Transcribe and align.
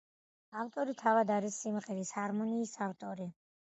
ავტორი 0.61 0.95
თავად 1.03 1.35
არის 1.37 1.61
სიმღერის 1.67 2.17
ჰარმონიის 2.19 2.77
ავტორი. 2.91 3.35